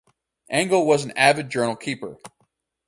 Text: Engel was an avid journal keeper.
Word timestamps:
Engel 0.49 0.87
was 0.87 1.05
an 1.05 1.11
avid 1.15 1.51
journal 1.51 1.75
keeper. 1.75 2.17